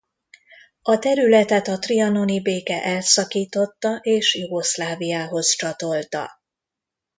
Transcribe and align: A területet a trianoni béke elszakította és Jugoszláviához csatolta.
A 0.81 0.99
területet 0.99 1.67
a 1.67 1.79
trianoni 1.79 2.41
béke 2.41 2.83
elszakította 2.83 3.95
és 4.01 4.35
Jugoszláviához 4.35 5.55
csatolta. 5.55 6.29